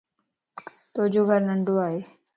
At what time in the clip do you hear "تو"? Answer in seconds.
0.93-1.01